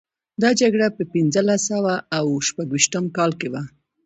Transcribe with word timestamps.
دا 0.41 0.49
جګړه 0.61 0.87
په 0.97 1.03
پنځلس 1.13 1.61
سوه 1.71 1.93
او 2.17 2.25
شپږویشتم 2.47 3.05
کال 3.17 3.31
کې 3.39 3.47
وه. 3.53 3.63